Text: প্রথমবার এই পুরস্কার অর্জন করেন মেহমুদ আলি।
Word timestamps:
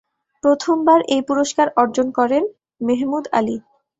প্রথমবার 0.43 0.99
এই 1.13 1.21
পুরস্কার 1.29 1.67
অর্জন 1.77 2.07
করেন 2.17 2.43
মেহমুদ 2.81 3.25
আলি। 3.37 3.57